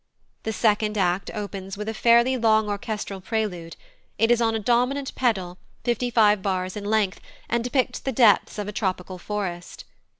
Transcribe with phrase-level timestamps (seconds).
[0.41, 3.75] The second act opens with a fairly long orchestral prelude;
[4.17, 8.57] it is on a dominant pedal, fifty five bars in length, and depicts the depths
[8.57, 9.85] of a tropical forest.